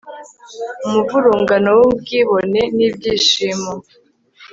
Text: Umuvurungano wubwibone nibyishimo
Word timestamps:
Umuvurungano 0.85 1.69
wubwibone 1.79 2.61
nibyishimo 2.75 3.71